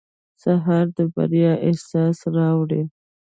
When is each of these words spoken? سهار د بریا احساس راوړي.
سهار 0.43 0.85
د 0.97 0.99
بریا 1.15 1.53
احساس 1.67 2.17
راوړي. 2.35 2.83